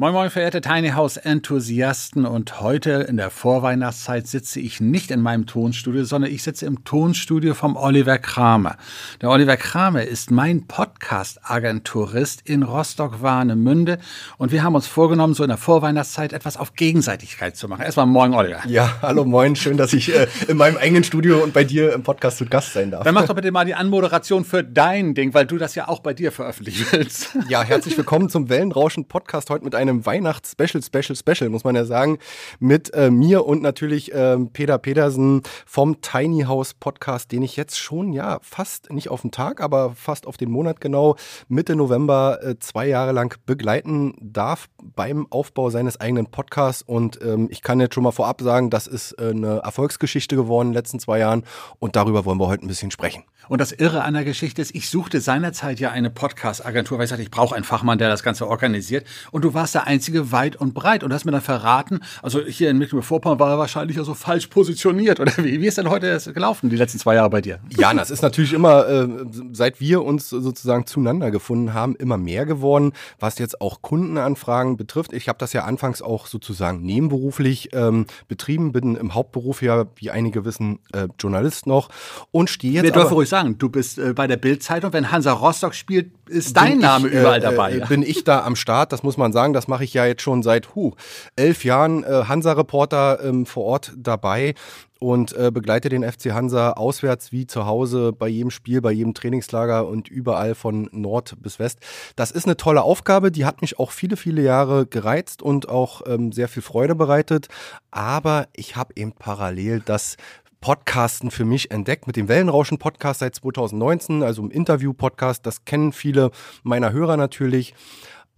[0.00, 5.20] Moin Moin, verehrte Tiny House Enthusiasten und heute in der Vorweihnachtszeit sitze ich nicht in
[5.20, 8.76] meinem Tonstudio, sondern ich sitze im Tonstudio vom Oliver Kramer.
[9.20, 13.98] Der Oliver Kramer ist mein Podcast-Agenturist in Rostock-Warnemünde
[14.36, 17.82] und wir haben uns vorgenommen, so in der Vorweihnachtszeit etwas auf Gegenseitigkeit zu machen.
[17.82, 18.60] Erstmal Moin Oliver.
[18.68, 22.04] Ja, hallo Moin, schön, dass ich äh, in meinem eigenen Studio und bei dir im
[22.04, 23.02] Podcast zu Gast sein darf.
[23.02, 25.98] Dann mach doch bitte mal die Anmoderation für dein Ding, weil du das ja auch
[25.98, 27.36] bei dir veröffentlichen willst.
[27.48, 31.74] Ja, herzlich willkommen zum Wellenrauschen Podcast heute mit einem einem Weihnachts-Special, Special, Special, muss man
[31.74, 32.18] ja sagen,
[32.58, 37.78] mit äh, mir und natürlich äh, Peter Petersen vom Tiny House Podcast, den ich jetzt
[37.78, 41.16] schon, ja, fast nicht auf den Tag, aber fast auf den Monat genau,
[41.48, 46.82] Mitte November äh, zwei Jahre lang begleiten darf beim Aufbau seines eigenen Podcasts.
[46.82, 50.68] Und ähm, ich kann jetzt schon mal vorab sagen, das ist äh, eine Erfolgsgeschichte geworden
[50.68, 51.44] in den letzten zwei Jahren
[51.78, 53.24] und darüber wollen wir heute ein bisschen sprechen.
[53.48, 57.10] Und das Irre an der Geschichte ist, ich suchte seinerzeit ja eine Podcast-Agentur, weil ich
[57.10, 59.06] sagte, ich brauche einen Fachmann, der das Ganze organisiert.
[59.30, 62.70] Und du warst der einzige weit und breit und hast mir dann verraten, also hier
[62.70, 65.60] in Mecklenburg-Vorpommern war er wahrscheinlich ja so falsch positioniert oder wie?
[65.60, 67.60] Wie ist denn heute gelaufen, die letzten zwei Jahre bei dir?
[67.76, 69.08] Ja, das ist natürlich immer, äh,
[69.52, 75.12] seit wir uns sozusagen zueinander gefunden haben, immer mehr geworden, was jetzt auch Kundenanfragen betrifft.
[75.12, 80.10] Ich habe das ja anfangs auch sozusagen nebenberuflich ähm, betrieben, bin im Hauptberuf ja, wie
[80.10, 81.88] einige wissen, äh, Journalist noch
[82.32, 82.82] und stehe jetzt.
[82.84, 86.56] Wir dürfen ruhig sagen, du bist äh, bei der Bild-Zeitung, wenn Hansa Rostock spielt, ist
[86.56, 87.76] dein Name ich, überall äh, dabei.
[87.76, 90.22] Äh, bin ich da am Start, das muss man sagen, das mache ich ja jetzt
[90.22, 90.92] schon seit huh,
[91.36, 94.54] elf Jahren äh, Hansa-Reporter ähm, vor Ort dabei
[94.98, 99.14] und äh, begleite den FC Hansa auswärts wie zu Hause bei jedem Spiel, bei jedem
[99.14, 101.78] Trainingslager und überall von Nord bis West.
[102.16, 106.02] Das ist eine tolle Aufgabe, die hat mich auch viele, viele Jahre gereizt und auch
[106.06, 107.48] ähm, sehr viel Freude bereitet.
[107.90, 110.16] Aber ich habe eben parallel das
[110.60, 115.46] Podcasten für mich entdeckt mit dem Wellenrauschen-Podcast seit 2019, also im Interview-Podcast.
[115.46, 116.30] Das kennen viele
[116.64, 117.74] meiner Hörer natürlich.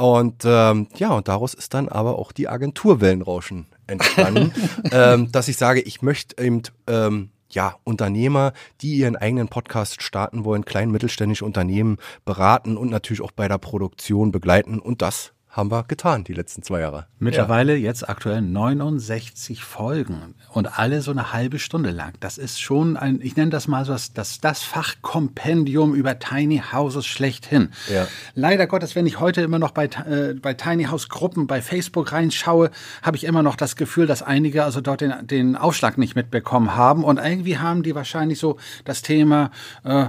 [0.00, 4.53] Und ähm, ja, und daraus ist dann aber auch die Agentur Wellenrauschen entstanden,
[4.93, 10.44] ähm, dass ich sage, ich möchte eben ähm, ja, Unternehmer, die ihren eigenen Podcast starten
[10.47, 14.78] wollen, klein mittelständische Unternehmen beraten und natürlich auch bei der Produktion begleiten.
[14.78, 17.06] Und das haben wir getan die letzten zwei Jahre.
[17.19, 17.87] Mittlerweile ja.
[17.87, 22.15] jetzt aktuell 69 Folgen und alle so eine halbe Stunde lang.
[22.21, 27.05] Das ist schon ein, ich nenne das mal so das, das Fachkompendium über Tiny Houses
[27.05, 27.71] schlechthin.
[27.93, 28.06] Ja.
[28.34, 32.12] Leider Gottes, wenn ich heute immer noch bei, äh, bei Tiny House Gruppen bei Facebook
[32.12, 32.71] reinschaue,
[33.03, 36.77] habe ich immer noch das Gefühl, dass einige also dort den, den Aufschlag nicht mitbekommen
[36.77, 39.50] haben und irgendwie haben die wahrscheinlich so das Thema,
[39.83, 40.06] äh,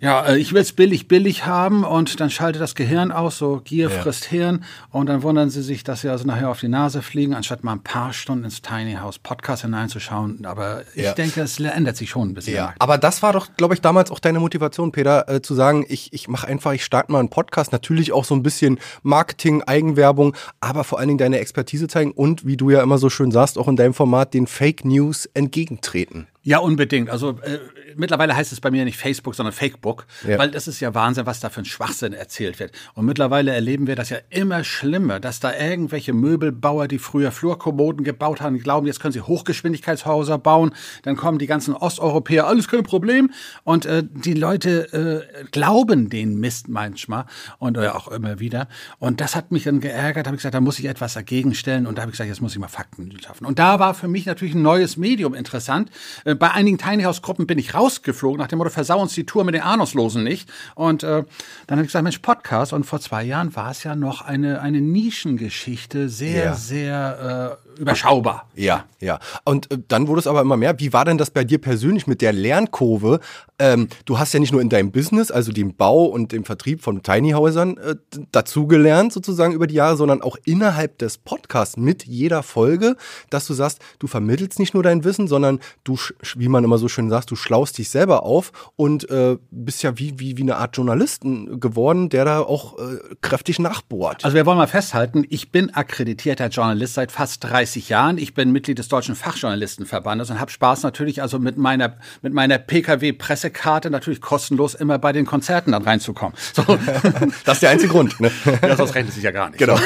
[0.00, 3.60] ja, äh, ich will es billig, billig haben und dann schaltet das Gehirn aus, so
[3.62, 4.00] Gier ja.
[4.00, 7.34] frisst Hirn und dann wundern sie sich, dass sie also nachher auf die Nase fliegen,
[7.34, 10.46] anstatt mal ein paar Stunden ins Tiny House Podcast hineinzuschauen.
[10.46, 11.12] Aber ich ja.
[11.12, 12.56] denke, es ändert sich schon ein bisschen.
[12.56, 15.84] Ja, aber das war doch, glaube ich, damals auch deine Motivation, Peter, äh, zu sagen,
[15.88, 19.62] ich, ich mache einfach, ich starte mal einen Podcast, natürlich auch so ein bisschen Marketing,
[19.62, 23.30] Eigenwerbung, aber vor allen Dingen deine Expertise zeigen und, wie du ja immer so schön
[23.30, 26.26] sagst, auch in deinem Format den Fake News entgegentreten.
[26.42, 27.10] Ja, unbedingt.
[27.10, 27.58] Also äh,
[27.96, 30.38] mittlerweile heißt es bei mir nicht Facebook, sondern Fakebook, ja.
[30.38, 32.72] weil das ist ja Wahnsinn, was da für ein Schwachsinn erzählt wird.
[32.94, 38.04] Und mittlerweile erleben wir das ja immer schlimmer, dass da irgendwelche Möbelbauer, die früher Flurkommoden
[38.04, 40.74] gebaut haben, glauben, jetzt können sie Hochgeschwindigkeitshäuser bauen.
[41.02, 43.30] Dann kommen die ganzen Osteuropäer, alles kein Problem.
[43.64, 47.26] Und äh, die Leute äh, glauben den Mist manchmal
[47.58, 48.68] und äh, auch immer wieder.
[48.98, 50.24] Und das hat mich dann geärgert.
[50.24, 51.86] Da habe ich gesagt, da muss ich etwas dagegen stellen.
[51.86, 53.44] Und da habe ich gesagt, jetzt muss ich mal Fakten schaffen.
[53.44, 55.90] Und da war für mich natürlich ein neues Medium interessant
[56.24, 59.26] äh, bei einigen Tiny House Gruppen bin ich rausgeflogen nach dem Motto, versau uns die
[59.26, 60.48] Tour mit den Ahnungslosen nicht.
[60.74, 61.24] Und äh,
[61.66, 62.72] dann habe ich gesagt, Mensch, Podcast.
[62.72, 66.54] Und vor zwei Jahren war es ja noch eine, eine Nischengeschichte, sehr, ja.
[66.54, 68.46] sehr äh, überschaubar.
[68.54, 69.18] Ja, ja.
[69.44, 70.78] Und äh, dann wurde es aber immer mehr.
[70.78, 73.20] Wie war denn das bei dir persönlich mit der Lernkurve?
[73.58, 76.82] Ähm, du hast ja nicht nur in deinem Business, also dem Bau und dem Vertrieb
[76.82, 77.96] von Tiny Häusern, äh,
[78.32, 82.96] dazugelernt sozusagen über die Jahre, sondern auch innerhalb des Podcasts mit jeder Folge,
[83.30, 85.96] dass du sagst, du vermittelst nicht nur dein Wissen, sondern du,
[86.36, 89.98] wie man immer so schön sagt, du schlaust dich selber auf und äh, bist ja
[89.98, 94.24] wie, wie, wie eine Art Journalisten geworden, der da auch äh, kräftig nachbohrt.
[94.24, 98.18] Also wir wollen mal festhalten, ich bin akkreditierter Journalist seit fast 30 30 Jahren.
[98.18, 102.58] Ich bin Mitglied des Deutschen Fachjournalistenverbandes und habe Spaß natürlich also mit meiner, mit meiner
[102.58, 106.36] PKW-Pressekarte natürlich kostenlos immer bei den Konzerten dann reinzukommen.
[106.52, 106.64] So.
[107.44, 108.18] das ist der einzige Grund.
[108.20, 108.30] Ne?
[108.62, 109.58] Ja, sonst rechnet sich ja gar nicht.
[109.58, 109.78] Genau.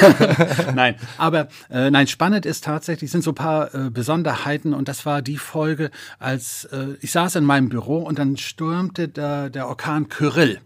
[0.74, 5.04] Nein, aber äh, nein, spannend ist tatsächlich, sind so ein paar äh, Besonderheiten und das
[5.04, 9.68] war die Folge, als äh, ich saß in meinem Büro und dann stürmte da der
[9.68, 10.60] Orkan Kyrill.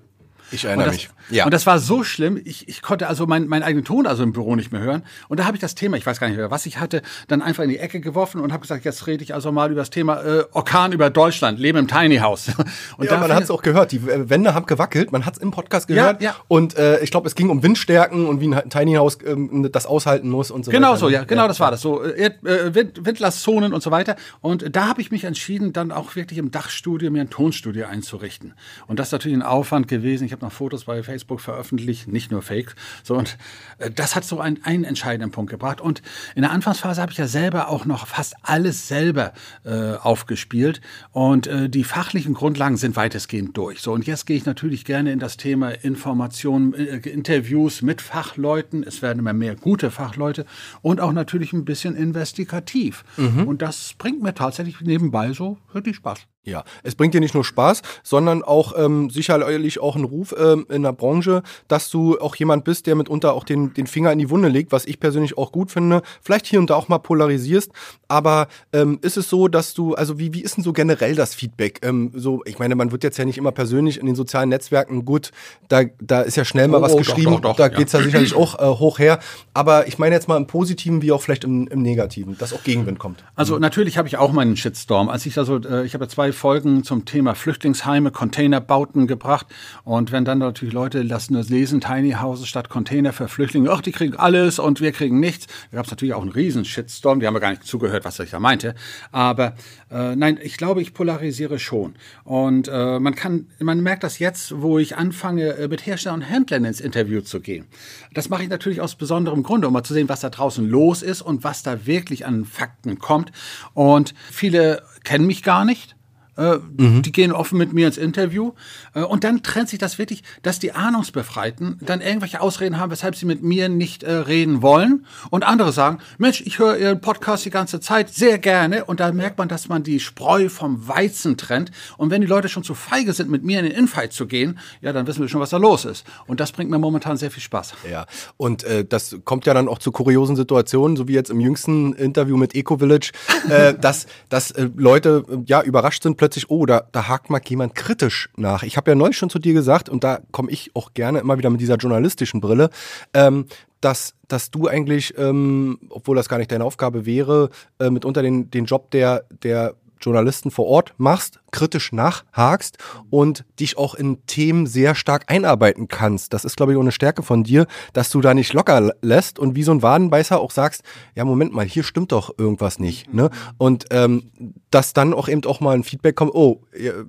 [0.50, 1.10] Ich erinnere das, mich.
[1.30, 1.44] Ja.
[1.44, 4.32] Und das war so schlimm, ich, ich konnte also meinen mein eigenen Ton also im
[4.32, 5.02] Büro nicht mehr hören.
[5.28, 7.42] Und da habe ich das Thema, ich weiß gar nicht mehr, was ich hatte, dann
[7.42, 9.90] einfach in die Ecke geworfen und habe gesagt, jetzt rede ich also mal über das
[9.90, 12.48] Thema äh, Orkan über Deutschland, Leben im Tiny House.
[12.96, 15.50] Und ja, man hat es auch gehört, die Wände haben gewackelt, man hat es im
[15.50, 16.20] Podcast gehört.
[16.22, 16.36] Ja, ja.
[16.48, 19.86] Und äh, ich glaube, es ging um Windstärken und wie ein Tiny House ähm, das
[19.86, 20.98] aushalten muss und so genau weiter.
[20.98, 21.48] so, ja, genau ja.
[21.48, 21.80] das war das.
[21.80, 24.16] So äh, äh, Wind, Windlastzonen und so weiter.
[24.40, 28.54] Und da habe ich mich entschieden, dann auch wirklich im Dachstudio mir ein Tonstudio einzurichten.
[28.86, 30.24] Und das ist natürlich ein Aufwand gewesen.
[30.24, 32.74] Ich habe noch Fotos bei Facebook veröffentlicht, nicht nur Fake.
[33.02, 33.36] So, und
[33.78, 35.80] äh, das hat so einen, einen entscheidenden Punkt gebracht.
[35.80, 36.02] Und
[36.34, 39.32] in der Anfangsphase habe ich ja selber auch noch fast alles selber
[39.64, 40.80] äh, aufgespielt.
[41.10, 43.80] Und äh, die fachlichen Grundlagen sind weitestgehend durch.
[43.80, 48.82] So, und jetzt gehe ich natürlich gerne in das Thema Informationen, äh, Interviews mit Fachleuten.
[48.82, 50.46] Es werden immer mehr gute Fachleute
[50.82, 53.04] und auch natürlich ein bisschen investigativ.
[53.16, 53.46] Mhm.
[53.46, 56.26] Und das bringt mir tatsächlich nebenbei so wirklich Spaß.
[56.44, 60.66] Ja, es bringt dir nicht nur Spaß, sondern auch ähm, sicherlich auch einen Ruf ähm,
[60.70, 64.18] in der Branche, dass du auch jemand bist, der mitunter auch den, den Finger in
[64.18, 66.00] die Wunde legt, was ich persönlich auch gut finde.
[66.22, 67.70] Vielleicht hier und da auch mal polarisierst,
[68.08, 71.34] aber ähm, ist es so, dass du, also wie, wie ist denn so generell das
[71.34, 71.80] Feedback?
[71.82, 75.04] Ähm, so, ich meine, man wird jetzt ja nicht immer persönlich in den sozialen Netzwerken
[75.04, 75.32] gut,
[75.68, 77.76] da, da ist ja schnell mal oh, was oh, geschrieben, doch, doch, doch, da ja.
[77.76, 79.18] geht's ja sicherlich auch äh, hoch her.
[79.52, 82.62] Aber ich meine jetzt mal im Positiven wie auch vielleicht im, im Negativen, dass auch
[82.62, 83.22] Gegenwind kommt.
[83.34, 83.60] Also mhm.
[83.60, 85.10] natürlich habe ich auch meinen Shitstorm.
[85.10, 89.46] Als ich also, äh, ich habe ja zwei Folgen zum Thema Flüchtlingsheime, Containerbauten gebracht.
[89.84, 93.92] Und wenn dann natürlich Leute das lesen, Tiny Houses statt Container für Flüchtlinge, ach, die
[93.92, 95.46] kriegen alles und wir kriegen nichts.
[95.70, 98.18] Da gab es natürlich auch einen riesen Shitstorm, die haben ja gar nicht zugehört, was
[98.20, 98.74] ich da meinte.
[99.12, 99.54] Aber
[99.90, 101.94] äh, nein, ich glaube, ich polarisiere schon.
[102.24, 106.26] Und äh, man kann, man merkt das jetzt, wo ich anfange, äh, mit Herstellern und
[106.26, 107.66] Händlern ins Interview zu gehen.
[108.14, 111.02] Das mache ich natürlich aus besonderem Grunde, um mal zu sehen, was da draußen los
[111.02, 113.32] ist und was da wirklich an Fakten kommt.
[113.74, 115.97] Und viele kennen mich gar nicht.
[116.38, 117.02] Äh, mhm.
[117.02, 118.52] Die gehen offen mit mir ins Interview.
[118.94, 123.16] Äh, und dann trennt sich das wirklich, dass die Ahnungsbefreiten dann irgendwelche Ausreden haben, weshalb
[123.16, 125.04] sie mit mir nicht äh, reden wollen.
[125.30, 128.84] Und andere sagen, Mensch, ich höre Ihren Podcast die ganze Zeit sehr gerne.
[128.84, 131.72] Und da merkt man, dass man die Spreu vom Weizen trennt.
[131.96, 134.60] Und wenn die Leute schon zu feige sind, mit mir in den Infight zu gehen,
[134.80, 136.06] ja, dann wissen wir schon, was da los ist.
[136.28, 137.74] Und das bringt mir momentan sehr viel Spaß.
[137.90, 138.06] Ja,
[138.36, 142.36] und das kommt ja dann auch zu kuriosen Situationen, so wie jetzt im jüngsten Interview
[142.36, 143.10] mit Eco Village,
[143.80, 148.28] dass, dass Leute ja überrascht sind plötzlich plötzlich, oh, da, da hakt mal jemand kritisch
[148.36, 148.62] nach.
[148.62, 151.38] Ich habe ja neulich schon zu dir gesagt, und da komme ich auch gerne immer
[151.38, 152.68] wieder mit dieser journalistischen Brille,
[153.14, 153.46] ähm,
[153.80, 157.48] dass, dass du eigentlich, ähm, obwohl das gar nicht deine Aufgabe wäre,
[157.78, 162.78] äh, mitunter den, den Job der, der Journalisten vor Ort machst, kritisch nachhakst
[163.10, 166.32] und dich auch in Themen sehr stark einarbeiten kannst.
[166.32, 169.38] Das ist, glaube ich, auch eine Stärke von dir, dass du da nicht locker lässt
[169.38, 170.82] und wie so ein Wadenbeißer auch sagst,
[171.14, 173.12] ja, Moment mal, hier stimmt doch irgendwas nicht.
[173.12, 173.30] Ne?
[173.56, 174.30] Und ähm,
[174.70, 176.62] dass dann auch eben auch mal ein Feedback kommt, oh,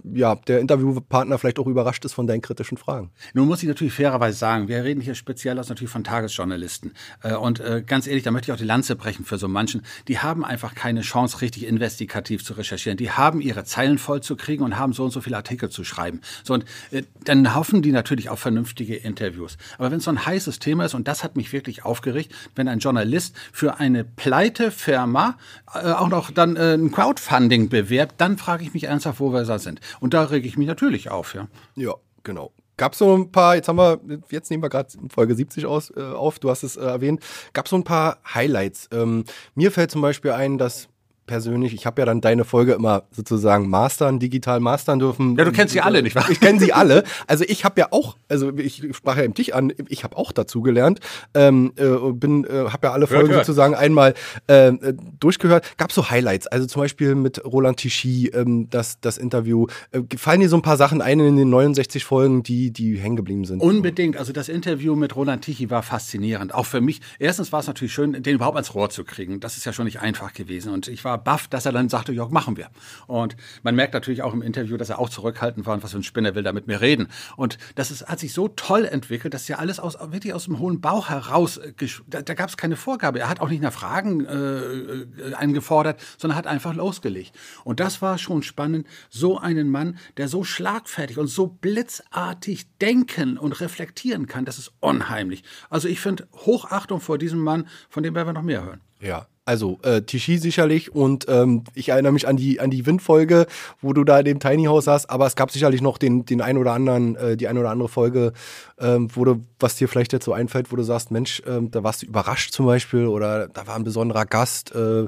[0.04, 3.12] ja, der Interviewpartner vielleicht auch überrascht ist von deinen kritischen Fragen.
[3.34, 6.94] Nun muss ich natürlich fairerweise sagen, wir reden hier speziell aus natürlich von Tagesjournalisten.
[7.24, 9.82] Äh, und äh, ganz ehrlich, da möchte ich auch die Lanze brechen für so manchen.
[10.08, 12.79] Die haben einfach keine Chance, richtig investigativ zu recherchieren.
[12.86, 15.84] Die haben ihre Zeilen voll zu kriegen und haben so und so viele Artikel zu
[15.84, 16.22] schreiben.
[16.44, 19.58] So, und äh, dann hoffen die natürlich auf vernünftige Interviews.
[19.78, 22.68] Aber wenn es so ein heißes Thema ist, und das hat mich wirklich aufgeregt, wenn
[22.68, 25.38] ein Journalist für eine pleite Firma
[25.74, 29.44] äh, auch noch dann äh, ein Crowdfunding bewerbt, dann frage ich mich ernsthaft, wo wir
[29.44, 29.80] da sind.
[30.00, 31.48] Und da rege ich mich natürlich auf, ja.
[31.76, 32.52] Ja, genau.
[32.80, 34.00] Gab es so ein paar, jetzt haben wir,
[34.30, 37.66] jetzt nehmen wir gerade Folge 70 aus, äh, auf, du hast es äh, erwähnt, gab
[37.66, 38.88] es so ein paar Highlights.
[38.94, 40.88] Ähm, mir fällt zum Beispiel ein, dass
[41.30, 45.38] persönlich, ich habe ja dann deine Folge immer sozusagen mastern, digital mastern dürfen.
[45.38, 46.28] Ja, du kennst sie alle, nicht wahr?
[46.30, 47.04] Ich kenne sie alle.
[47.28, 50.32] Also ich habe ja auch, also ich sprach ja eben dich an, ich habe auch
[50.32, 51.00] dazu gelernt,
[51.36, 54.16] ähm, äh, bin, äh, habe ja alle Folgen hört, sozusagen einmal
[54.48, 54.72] äh,
[55.20, 55.78] durchgehört.
[55.78, 59.68] Gab so Highlights, also zum Beispiel mit Roland Tichy, ähm, das, das Interview.
[59.92, 63.18] Äh, fallen dir so ein paar Sachen ein in den 69 Folgen, die, die hängen
[63.18, 63.62] geblieben sind?
[63.62, 64.18] Unbedingt.
[64.18, 66.56] Also das Interview mit Roland Tichy war faszinierend.
[66.56, 67.02] Auch für mich.
[67.20, 69.40] Erstens war es natürlich schön, den überhaupt ans Rohr zu kriegen.
[69.40, 70.74] Das ist ja schon nicht einfach gewesen.
[70.74, 72.70] Und ich war baff, dass er dann sagte, ja, machen wir.
[73.08, 75.98] Und man merkt natürlich auch im Interview, dass er auch zurückhaltend war und was für
[75.98, 77.08] ein Spinner will da mit mir reden.
[77.36, 80.60] Und das ist, hat sich so toll entwickelt, dass ja alles aus, wirklich aus dem
[80.60, 81.60] hohen Bauch heraus,
[82.08, 83.20] da, da gab es keine Vorgabe.
[83.20, 87.36] Er hat auch nicht nach Fragen äh, äh, eingefordert, sondern hat einfach losgelegt.
[87.64, 93.38] Und das war schon spannend, so einen Mann, der so schlagfertig und so blitzartig denken
[93.38, 95.44] und reflektieren kann, das ist unheimlich.
[95.70, 98.82] Also ich finde Hochachtung vor diesem Mann, von dem werden wir noch mehr hören.
[99.00, 103.48] Ja, Also äh, Tichy sicherlich und ähm, ich erinnere mich an die an die Windfolge,
[103.82, 106.40] wo du da in dem Tiny House saßt, aber es gab sicherlich noch den den
[106.40, 108.34] ein oder anderen äh, die ein oder andere Folge,
[108.80, 112.04] ähm, wo du was dir vielleicht so einfällt, wo du sagst, Mensch, ähm, da warst
[112.04, 115.08] du überrascht zum Beispiel oder da war ein besonderer Gast, äh,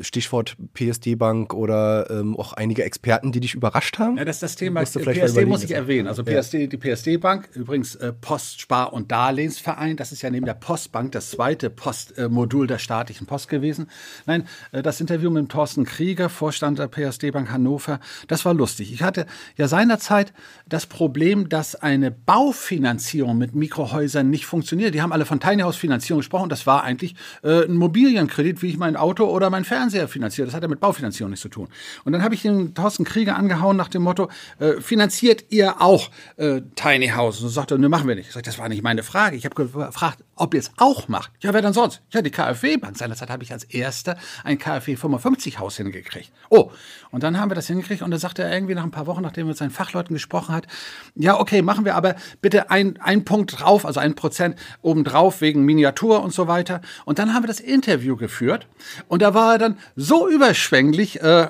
[0.00, 4.16] Stichwort PSD Bank oder ähm, auch einige Experten, die dich überrascht haben.
[4.16, 4.82] Ja, das ist das Thema.
[4.82, 6.08] PSD muss ich erwähnen.
[6.08, 6.66] Also PSD, ja.
[6.66, 11.12] die PSD Bank, übrigens äh, Post, Spar und Darlehensverein, das ist ja neben der Postbank
[11.12, 13.88] das zweite Postmodul der staatlichen Post gewesen.
[14.26, 18.92] Nein, äh, das Interview mit Thorsten Krieger, Vorstand der PSD Bank Hannover, das war lustig.
[18.92, 20.32] Ich hatte ja seinerzeit
[20.68, 24.94] das Problem, dass eine Baufinanzierung mit Mikrohäusern nicht funktioniert.
[24.94, 26.48] Die haben alle von Tiny House Finanzierung gesprochen.
[26.48, 30.46] Das war eigentlich äh, ein Mobilienkredit, wie ich mein Auto oder mein Fernseher finanziere.
[30.46, 31.68] Das hat ja mit Baufinanzierung nichts zu tun.
[32.04, 36.10] Und dann habe ich den Thorsten Krieger angehauen nach dem Motto, äh, finanziert ihr auch
[36.36, 37.40] äh, Tiny House?
[37.40, 38.28] Und so sagte er, ne, machen wir nicht.
[38.28, 39.36] Ich sage, das war nicht meine Frage.
[39.36, 41.30] Ich habe gefragt, ob ihr es auch macht.
[41.40, 42.02] Ja, wer denn sonst?
[42.10, 42.96] Ja, die KfW-Bank.
[42.96, 46.32] Seinerzeit habe ich als erster ein KfW 55 Haus hingekriegt.
[46.50, 46.70] Oh,
[47.10, 49.22] und dann haben wir das hingekriegt und da sagte er irgendwie nach ein paar Wochen,
[49.22, 50.66] nachdem er mit seinen Fachleuten gesprochen hat,
[51.14, 55.62] ja, okay, machen wir aber bitte ein, ein Punkt drauf, also ein Prozent obendrauf wegen
[55.62, 56.80] Miniatur und so weiter.
[57.04, 58.66] Und dann haben wir das Interview geführt
[59.08, 61.48] und da war er dann so überschwänglich, äh,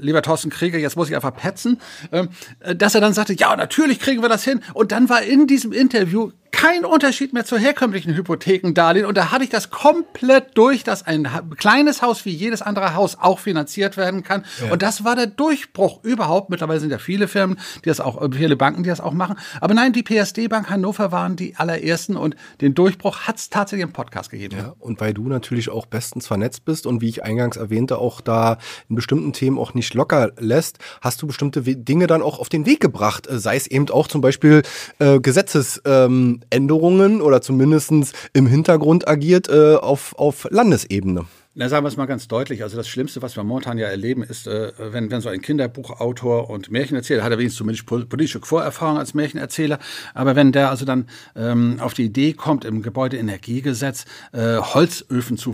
[0.00, 1.80] lieber Thorsten Krieger, jetzt muss ich einfach petzen,
[2.12, 2.28] ähm,
[2.60, 4.60] äh, dass er dann sagte, ja, natürlich kriegen wir das hin.
[4.72, 9.06] Und dann war in diesem Interview kein Unterschied mehr zu herkömmlichen Hypothekendarlehen.
[9.06, 13.16] Und da hatte ich das komplett durch, dass ein kleines Haus wie jedes andere Haus
[13.20, 14.44] auch finanziert werden kann.
[14.64, 14.72] Ja.
[14.72, 16.50] Und das war der Durchbruch überhaupt.
[16.50, 19.36] Mittlerweile sind ja viele Firmen, die das auch, viele Banken, die das auch machen.
[19.60, 23.84] Aber nein, die PSD Bank Hannover waren die allerersten und den Durchbruch hat es tatsächlich
[23.84, 24.56] im Podcast gegeben.
[24.56, 28.20] Ja, und weil du natürlich auch bestens vernetzt bist und wie ich eingangs erwähnte, auch
[28.20, 28.58] da
[28.88, 32.66] in bestimmten Themen auch nicht locker lässt, hast du bestimmte Dinge dann auch auf den
[32.66, 33.26] Weg gebracht.
[33.26, 34.62] Äh, sei es eben auch zum Beispiel
[34.98, 37.92] äh, Gesetzes, ähm, Änderungen oder zumindest
[38.32, 41.26] im Hintergrund agiert äh, auf, auf Landesebene.
[41.56, 42.64] Na, sagen wir es mal ganz deutlich.
[42.64, 46.50] Also das Schlimmste, was wir momentan ja erleben, ist, äh, wenn, wenn so ein Kinderbuchautor
[46.50, 49.78] und Märchenerzähler, hat er wenigstens zumindest politische Vorerfahrung als Märchenerzähler,
[50.14, 55.52] aber wenn der also dann ähm, auf die Idee kommt, im Gebäudeenergiegesetz äh, Holzöfen zu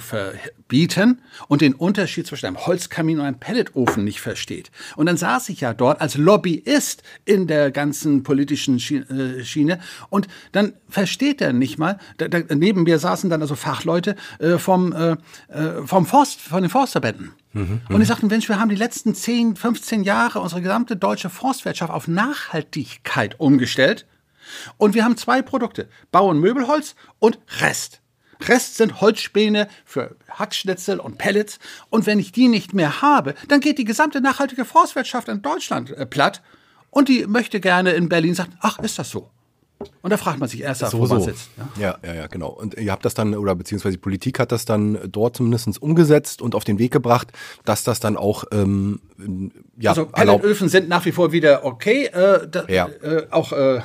[0.71, 4.71] verbieten und den Unterschied zwischen einem Holzkamin und einem Pelletofen nicht versteht.
[4.95, 10.29] Und dann saß ich ja dort als Lobbyist in der ganzen politischen äh, Schiene und
[10.53, 14.93] dann versteht er nicht mal, da, da, neben mir saßen dann also Fachleute äh, vom
[14.93, 15.17] äh,
[15.49, 17.33] äh vom Forst, von den Forstverbänden.
[17.53, 21.31] Mhm, und die sagten, Mensch, wir haben die letzten 10, 15 Jahre unsere gesamte deutsche
[21.31, 24.07] Forstwirtschaft auf Nachhaltigkeit umgestellt.
[24.77, 28.00] Und wir haben zwei Produkte, Bau- und Möbelholz und Rest.
[28.49, 31.59] Rest sind Holzspäne für Hackschnitzel und Pellets.
[31.91, 35.91] Und wenn ich die nicht mehr habe, dann geht die gesamte nachhaltige Forstwirtschaft in Deutschland
[35.91, 36.43] äh, platt.
[36.91, 39.31] Und die möchte gerne in Berlin sagen, ach, ist das so?
[40.03, 41.49] Und da fragt man sich erst, wo man sitzt.
[41.57, 41.99] Ja?
[42.03, 42.49] ja, ja, ja, genau.
[42.49, 46.43] Und ihr habt das dann, oder beziehungsweise die Politik hat das dann dort zumindest umgesetzt
[46.43, 47.33] und auf den Weg gebracht,
[47.65, 49.01] dass das dann auch ähm,
[49.79, 52.07] ja, also Pelletöfen sind nach wie vor wieder okay.
[52.07, 52.89] Äh, da, ja.
[53.03, 53.81] äh, auch äh,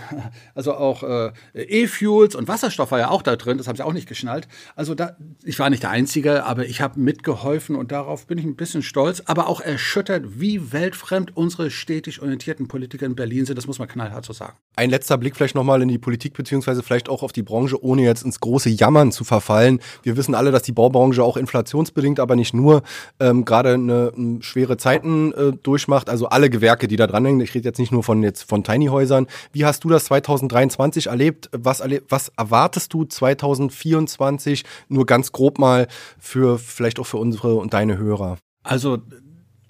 [0.53, 3.57] also auch äh, E-Fuels und Wasserstoff war ja auch da drin.
[3.57, 4.47] Das haben sie auch nicht geschnallt.
[4.75, 8.45] Also da, ich war nicht der Einzige, aber ich habe mitgeholfen und darauf bin ich
[8.45, 13.57] ein bisschen stolz, aber auch erschüttert, wie weltfremd unsere stetig orientierten Politiker in Berlin sind.
[13.57, 14.57] Das muss man knallhart so sagen.
[14.75, 18.03] Ein letzter Blick vielleicht nochmal in die Politik beziehungsweise vielleicht auch auf die Branche, ohne
[18.03, 19.79] jetzt ins große Jammern zu verfallen.
[20.03, 22.83] Wir wissen alle, dass die Baubranche auch inflationsbedingt, aber nicht nur
[23.19, 26.09] ähm, gerade eine, eine schwere Zeiten äh, durchmacht.
[26.09, 27.41] Also alle Gewerke, die da dranhängen.
[27.41, 29.27] Ich rede jetzt nicht nur von jetzt von Tiny Häusern.
[29.51, 31.49] Wie hast du das 2023 erlebt?
[31.51, 34.63] Was, erleb was erwartest du 2024?
[34.89, 35.87] Nur ganz grob mal
[36.19, 38.37] für vielleicht auch für unsere und deine Hörer.
[38.63, 38.97] Also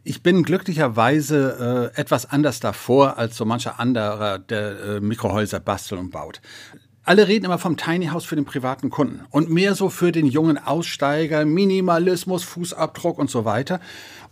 [0.05, 5.99] ich bin glücklicherweise äh, etwas anders davor als so mancher anderer, der äh, Mikrohäuser bastelt
[5.99, 6.41] und baut.
[7.03, 10.27] Alle reden immer vom Tiny House für den privaten Kunden und mehr so für den
[10.27, 13.79] jungen Aussteiger, Minimalismus, Fußabdruck und so weiter.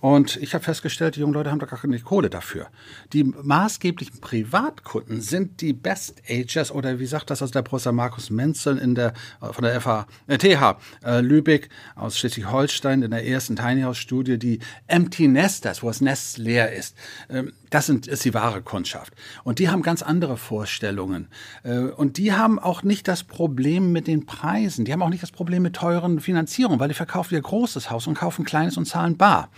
[0.04, 2.68] Und ich habe festgestellt, die jungen Leute haben doch gar keine Kohle dafür.
[3.14, 8.30] Die maßgeblichen Privatkunden sind die Best Agers oder wie sagt das also der Professor Markus
[8.30, 13.56] Menzel in der, von der FH, äh, TH äh, Lübeck aus Schleswig-Holstein in der ersten
[13.56, 16.98] Tiny House Studie, die Empty Nesters, wo das Nest leer ist.
[17.30, 19.14] Ähm, das sind, ist die wahre Kundschaft.
[19.46, 21.30] Und die haben ganz andere Vorstellungen.
[21.64, 24.84] Äh, und die haben auch nicht das Problem mit den Preisen.
[24.84, 28.06] Die haben auch nicht das Problem mit teuren Finanzierungen, weil die verkaufen ihr großes Haus
[28.06, 29.50] und kaufen kleines und zahlen bar.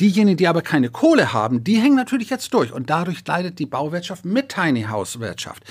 [0.00, 3.66] Diejenigen, die aber keine Kohle haben, die hängen natürlich jetzt durch und dadurch leidet die
[3.66, 5.62] Bauwirtschaft mit Tiny House Wirtschaft.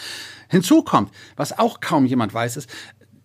[0.50, 2.70] Hinzu kommt, was auch kaum jemand weiß, ist,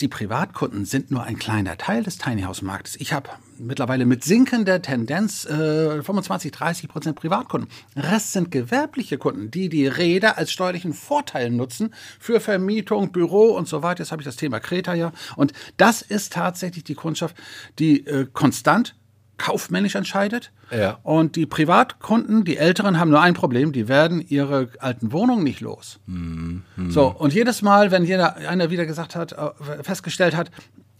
[0.00, 2.94] die Privatkunden sind nur ein kleiner Teil des Tiny House Marktes.
[3.00, 7.68] Ich habe mittlerweile mit sinkender Tendenz äh, 25, 30 Prozent Privatkunden.
[7.96, 13.66] Rest sind gewerbliche Kunden, die die Räder als steuerlichen Vorteil nutzen für Vermietung, Büro und
[13.66, 14.04] so weiter.
[14.04, 15.12] Jetzt habe ich das Thema Kreta ja.
[15.34, 17.36] Und das ist tatsächlich die Kundschaft,
[17.80, 18.94] die äh, konstant
[19.38, 20.52] kaufmännisch entscheidet.
[20.70, 20.98] Ja.
[21.02, 25.60] Und die Privatkunden, die Älteren, haben nur ein Problem, die werden ihre alten Wohnungen nicht
[25.60, 26.00] los.
[26.06, 26.64] Mhm.
[26.88, 30.50] So, und jedes Mal, wenn jeder, einer wieder gesagt hat, äh, festgestellt hat,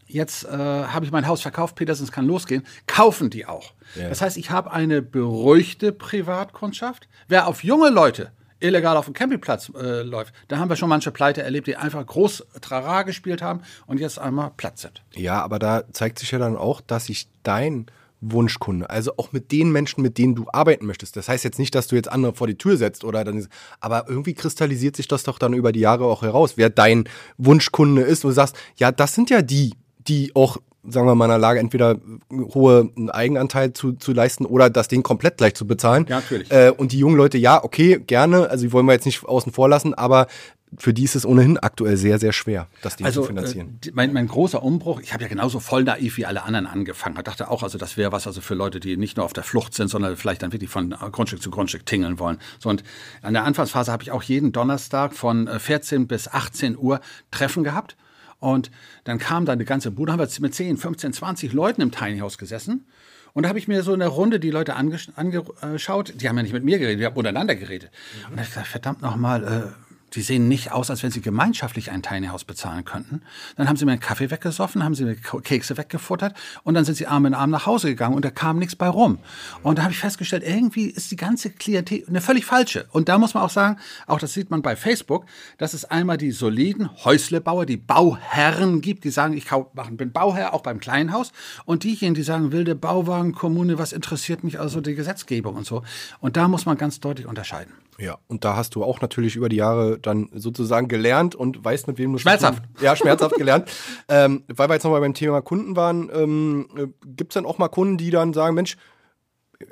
[0.06, 3.72] jetzt äh, habe ich mein Haus verkauft, Petersens kann losgehen, kaufen die auch.
[3.94, 4.08] Ja.
[4.08, 7.08] Das heißt, ich habe eine beruhigte Privatkundschaft.
[7.28, 11.12] Wer auf junge Leute illegal auf dem Campingplatz äh, läuft, da haben wir schon manche
[11.12, 15.02] Pleite erlebt, die einfach groß Trara gespielt haben und jetzt einmal platt sind.
[15.14, 17.86] Ja, aber da zeigt sich ja dann auch, dass sich dein
[18.20, 21.16] Wunschkunde, also auch mit den Menschen, mit denen du arbeiten möchtest.
[21.16, 23.46] Das heißt jetzt nicht, dass du jetzt andere vor die Tür setzt oder dann,
[23.80, 27.04] aber irgendwie kristallisiert sich das doch dann über die Jahre auch heraus, wer dein
[27.36, 28.24] Wunschkunde ist.
[28.24, 30.58] Und du sagst, ja, das sind ja die, die auch
[30.90, 31.96] sagen wir mal, in der Lage, entweder
[32.30, 36.06] hohe Eigenanteil zu, zu leisten oder das Ding komplett gleich zu bezahlen.
[36.08, 36.50] Ja, natürlich.
[36.50, 39.52] Äh, und die jungen Leute, ja, okay, gerne, also die wollen wir jetzt nicht außen
[39.52, 40.28] vor lassen, aber
[40.76, 43.78] für die ist es ohnehin aktuell sehr, sehr schwer, das Ding also, zu finanzieren.
[43.84, 47.16] Äh, mein, mein großer Umbruch, ich habe ja genauso voll naiv wie alle anderen angefangen.
[47.16, 49.44] Ich dachte auch, also das wäre was also für Leute, die nicht nur auf der
[49.44, 52.38] Flucht sind, sondern vielleicht dann wirklich von Grundstück zu Grundstück tingeln wollen.
[52.58, 52.82] So, und
[53.22, 57.96] an der Anfangsphase habe ich auch jeden Donnerstag von 14 bis 18 Uhr Treffen gehabt.
[58.40, 58.70] Und
[59.04, 62.20] dann kam da eine ganze Bude, haben wir mit 10, 15, 20 Leuten im Tiny
[62.20, 62.86] House gesessen.
[63.34, 66.42] Und da habe ich mir so in der Runde die Leute angeschaut, die haben ja
[66.42, 67.90] nicht mit mir geredet, die haben untereinander geredet.
[68.24, 71.20] Und da habe ich gesagt, verdammt nochmal, äh, die sehen nicht aus, als wenn sie
[71.20, 73.22] gemeinschaftlich ein Tiny House bezahlen könnten.
[73.56, 76.96] Dann haben sie mir einen Kaffee weggesoffen, haben sie mir Kekse weggefuttert und dann sind
[76.96, 79.18] sie Arm in Arm nach Hause gegangen und da kam nichts bei rum.
[79.62, 82.86] Und da habe ich festgestellt, irgendwie ist die ganze Klientel eine völlig falsche.
[82.92, 85.26] Und da muss man auch sagen, auch das sieht man bei Facebook,
[85.58, 89.46] dass es einmal die soliden Häuslebauer, die Bauherren gibt, die sagen, ich
[89.90, 91.32] bin Bauherr, auch beim kleinen Haus.
[91.64, 95.82] Und diejenigen, die sagen, wilde Bauwagen, Kommune, was interessiert mich also die Gesetzgebung und so.
[96.20, 97.74] Und da muss man ganz deutlich unterscheiden.
[98.00, 101.88] Ja, und da hast du auch natürlich über die Jahre dann sozusagen gelernt und weißt,
[101.88, 102.62] mit wem du Schmerzhaft.
[102.80, 103.70] Ja, schmerzhaft gelernt.
[104.08, 107.58] ähm, weil wir jetzt nochmal beim Thema Kunden waren, ähm, äh, gibt es dann auch
[107.58, 108.76] mal Kunden, die dann sagen, Mensch,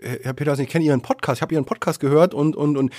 [0.02, 2.92] Herr Peters, ich kenne Ihren Podcast, ich habe Ihren Podcast gehört und, und, und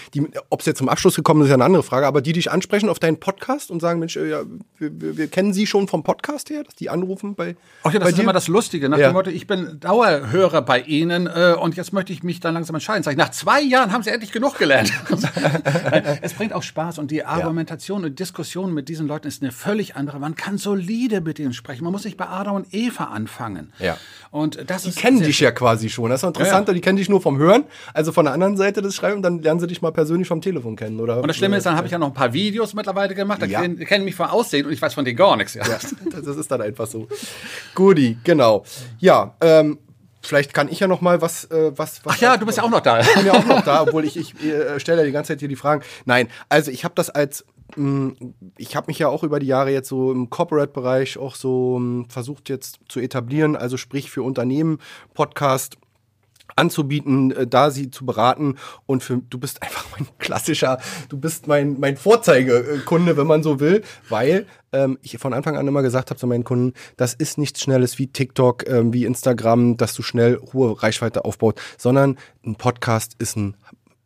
[0.49, 2.49] ob es jetzt zum Abschluss gekommen ist, ist ja eine andere Frage, aber die dich
[2.49, 4.43] ansprechen auf deinen Podcast und sagen, Mensch, äh, ja,
[4.79, 8.07] wir, wir, kennen Sie schon vom Podcast her, dass die anrufen bei Ach ja, das
[8.11, 8.23] ist dir?
[8.23, 9.09] immer das Lustige, nach Ja.
[9.09, 12.77] dem Motto, ich bin Dauerhörer bei Ihnen äh, und jetzt möchte ich mich dann langsam
[12.77, 13.03] entscheiden.
[13.03, 14.93] Sag ich, nach zwei Jahren haben Sie endlich genug gelernt.
[16.21, 19.97] es bringt auch Spaß und die Argumentation und Diskussion mit diesen Leuten ist eine völlig
[19.97, 20.19] andere.
[20.19, 21.83] Man kann solide mit ihnen sprechen.
[21.83, 23.73] Man muss nicht bei Adam und Eva anfangen.
[23.79, 23.97] Ja.
[24.31, 26.09] Und das Die kennen dich ja quasi schon.
[26.09, 27.63] Das ist interessant, Ja, die kennen dich nur vom Hören,
[27.93, 30.75] also von der anderen Seite des Schreibens, dann lernen sie dich mal persönlich vom Telefon
[30.75, 31.21] kennen, oder?
[31.21, 33.45] Und das Schlimme ist, dann habe ich ja noch ein paar Videos mittlerweile gemacht, da
[33.47, 33.61] Ja.
[33.61, 35.55] kennen, kennen mich von Aussehen und ich weiß von denen gar nichts.
[35.55, 35.63] Ja.
[35.67, 35.79] Ja,
[36.11, 37.07] das ist dann einfach so.
[37.75, 38.63] Guti, genau.
[38.99, 39.79] Ja, ähm,
[40.21, 42.63] vielleicht kann ich ja noch mal was, äh, was, was Ach ja, du bist ja
[42.63, 42.99] auch noch da.
[43.01, 45.39] Ich bin ja auch noch da, obwohl ich, ich äh, stelle ja die ganze Zeit
[45.39, 45.81] hier die Fragen.
[46.05, 48.13] Nein, also ich habe das als mh,
[48.57, 52.05] ich habe mich ja auch über die Jahre jetzt so im Corporate-Bereich auch so mh,
[52.09, 54.79] versucht jetzt zu etablieren, also sprich für Unternehmen,
[55.13, 55.77] Podcast
[56.55, 58.55] anzubieten, äh, da sie zu beraten
[58.85, 60.79] und für du bist einfach mein klassischer,
[61.09, 65.67] du bist mein mein Vorzeigekunde, wenn man so will, weil ähm, ich von Anfang an
[65.67, 69.77] immer gesagt habe zu meinen Kunden, das ist nichts Schnelles wie TikTok, ähm, wie Instagram,
[69.77, 73.55] dass du schnell hohe Reichweite aufbaut, sondern ein Podcast ist ein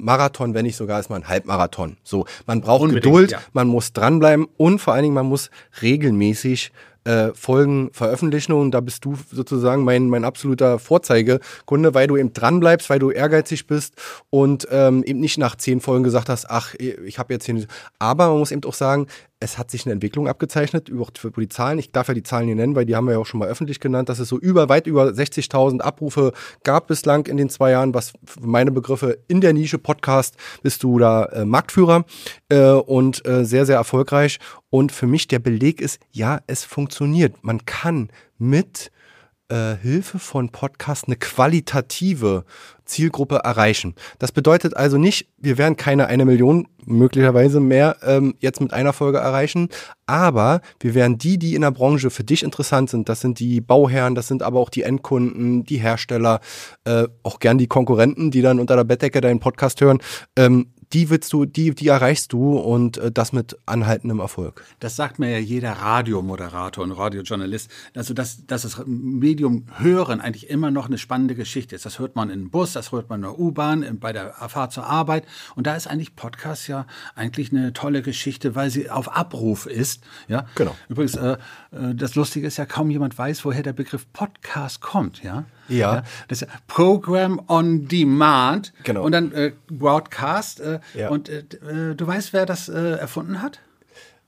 [0.02, 1.98] Marathon, wenn nicht sogar ist man ein Halbmarathon.
[2.04, 3.40] So, man braucht Unbedingt, Geduld, ja.
[3.54, 5.52] man muss dranbleiben und vor allen Dingen man muss
[5.82, 6.72] regelmäßig
[7.04, 12.34] äh, Folgen veröffentlichen und da bist du sozusagen mein, mein absoluter Vorzeigekunde, weil du eben
[12.34, 13.96] dranbleibst, weil du ehrgeizig bist
[14.30, 17.68] und ähm, eben nicht nach zehn Folgen gesagt hast, ach, ich habe jetzt hier nicht.
[17.98, 19.08] Aber man muss eben auch sagen,
[19.44, 21.80] es hat sich eine Entwicklung abgezeichnet, über die Zahlen.
[21.80, 23.48] Ich darf ja die Zahlen hier nennen, weil die haben wir ja auch schon mal
[23.48, 26.32] öffentlich genannt, dass es so über weit über 60.000 Abrufe
[26.64, 30.84] gab bislang in den zwei Jahren, was für meine Begriffe in der Nische Podcast bist
[30.84, 32.06] du da äh, Marktführer
[32.50, 34.38] äh, und äh, sehr, sehr erfolgreich.
[34.70, 36.91] Und für mich der Beleg ist, ja, es funktioniert.
[37.42, 38.92] Man kann mit
[39.52, 42.46] äh, Hilfe von Podcasts eine qualitative
[42.86, 43.96] Zielgruppe erreichen.
[44.18, 48.94] Das bedeutet also nicht, wir werden keine eine Million möglicherweise mehr ähm, jetzt mit einer
[48.94, 49.70] Folge erreichen,
[50.06, 53.62] aber wir werden die, die in der Branche für dich interessant sind, das sind die
[53.62, 56.40] Bauherren, das sind aber auch die Endkunden, die Hersteller,
[56.86, 60.00] äh, auch gern die Konkurrenten, die dann unter der Bettdecke deinen Podcast hören,
[60.36, 64.64] ähm, die willst du, die, die erreichst du und äh, das mit anhaltendem Erfolg.
[64.80, 67.70] Das sagt mir ja jeder Radiomoderator und Radiojournalist.
[67.96, 71.86] Also, dass, dass das Medium Hören eigentlich immer noch eine spannende Geschichte ist.
[71.86, 74.74] Das hört man im Bus, das hört man in der U-Bahn, in- bei der Fahrt
[74.74, 75.26] zur Arbeit.
[75.56, 80.04] Und da ist eigentlich Podcast ja eigentlich eine tolle Geschichte, weil sie auf Abruf ist.
[80.28, 80.76] Ja, Genau.
[80.90, 81.38] Übrigens, äh,
[81.72, 85.24] äh, das Lustige ist ja, kaum jemand weiß, woher der Begriff Podcast kommt.
[85.24, 85.46] Ja.
[85.78, 86.04] Ja.
[86.28, 88.74] das ist ja Program on Demand.
[88.84, 89.04] Genau.
[89.04, 90.60] Und dann äh, Broadcast.
[90.60, 91.10] Äh, Ja.
[91.10, 93.60] Und äh, äh, du weißt, wer das äh, erfunden hat?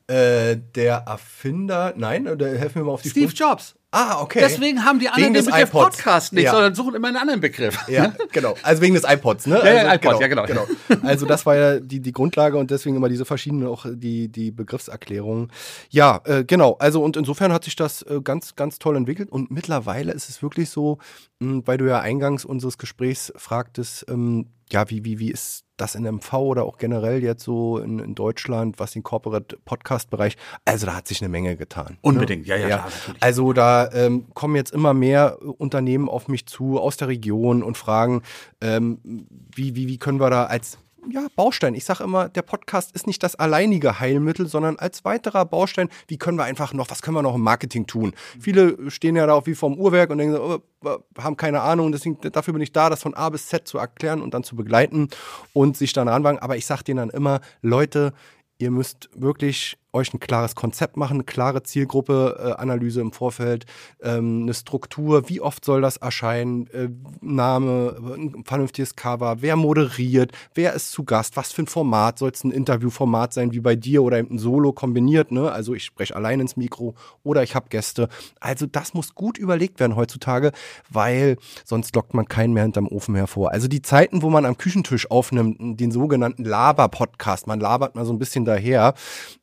[0.08, 3.52] Äh, der Erfinder, nein, oder helfen wir mal auf die Steve Sprünge.
[3.52, 3.76] Jobs.
[3.96, 4.40] Ah, okay.
[4.42, 5.98] Deswegen haben die anderen Wegen den Begriff iPods.
[5.98, 6.52] Podcast nicht, Ja.
[6.52, 7.78] sondern suchen immer einen anderen Begriff.
[7.88, 8.56] Ja, genau.
[8.64, 9.60] Also wegen des iPods, ne?
[9.60, 10.68] Ja, ja, also, iPod, ja, genau.
[11.04, 14.50] Also das war ja die, die Grundlage und deswegen immer diese verschiedenen auch die, die
[14.52, 15.52] Begriffserklärungen.
[15.90, 16.74] Ja, äh, genau.
[16.80, 20.42] Also und insofern hat sich das äh, ganz, ganz toll entwickelt und mittlerweile ist es
[20.42, 20.98] wirklich so,
[21.40, 25.96] mh, weil du ja eingangs unseres Gesprächs fragtest, ähm, ja, wie, wie, wie ist das
[25.96, 30.38] in MV oder auch generell jetzt so in, in Deutschland, was den Corporate Podcast Bereich,
[30.66, 31.98] also da hat sich eine Menge getan.
[32.02, 36.28] Unbedingt, ja, ja, Ja, klar, also da ähm, kommen jetzt immer mehr äh, Unternehmen auf
[36.28, 38.22] mich zu aus der Region und fragen,
[38.62, 41.76] ähm, wie, wie, wie können wir da als ja, Baustein.
[41.76, 46.18] Ich sage immer, der Podcast ist nicht das alleinige Heilmittel, sondern als weiterer Baustein, wie
[46.18, 48.14] können wir einfach noch, was können wir noch im Marketing tun?
[48.40, 51.92] Viele stehen ja da auch wie vorm Uhrwerk und denken, so, oh, haben keine Ahnung,
[51.92, 54.56] deswegen, dafür bin ich da, das von A bis Z zu erklären und dann zu
[54.56, 55.10] begleiten
[55.54, 56.40] und sich dann ranwagen.
[56.40, 58.14] Aber ich sage denen dann immer, Leute,
[58.58, 63.66] ihr müsst wirklich euch ein klares Konzept machen, eine klare Zielgruppe, äh, Analyse im Vorfeld,
[64.02, 66.90] ähm, eine Struktur, wie oft soll das erscheinen, äh,
[67.22, 72.32] Name, ein vernünftiges Cover, wer moderiert, wer ist zu Gast, was für ein Format, soll
[72.32, 75.52] es ein Interviewformat sein wie bei dir oder ein Solo kombiniert, ne?
[75.52, 78.10] Also ich spreche allein ins Mikro oder ich habe Gäste.
[78.40, 80.52] Also das muss gut überlegt werden heutzutage,
[80.90, 83.52] weil sonst lockt man keinen mehr hinterm Ofen hervor.
[83.52, 88.14] Also die Zeiten, wo man am Küchentisch aufnimmt, den sogenannten Laber-Podcast, man labert mal so
[88.14, 88.96] ein bisschen daher,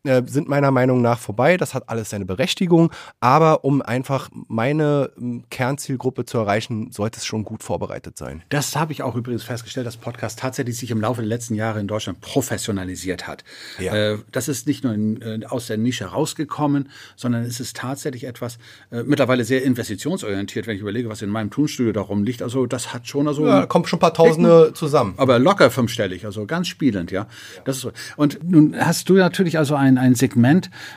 [0.05, 1.57] äh, sind meiner Meinung nach vorbei.
[1.57, 7.26] Das hat alles seine Berechtigung, aber um einfach meine ähm, Kernzielgruppe zu erreichen, sollte es
[7.26, 8.42] schon gut vorbereitet sein.
[8.48, 11.81] Das habe ich auch übrigens festgestellt, dass Podcast tatsächlich sich im Laufe der letzten Jahre
[11.81, 13.44] in Deutschland professionalisiert hat.
[13.79, 13.94] Ja.
[13.94, 18.59] Äh, das ist nicht nur äh, aus der Nische rausgekommen, sondern es ist tatsächlich etwas
[18.90, 22.42] äh, mittlerweile sehr investitionsorientiert, wenn ich überlege, was in meinem Tonstudio da rumliegt.
[22.42, 25.14] Also das hat schon also Ja, da kommen schon ein paar Tausende zusammen.
[25.16, 27.26] aber locker fünfstellig, also ganz spielend, ja.
[27.64, 27.92] Das ist so.
[28.16, 30.30] Und nun hast du natürlich also ein, ein Segment,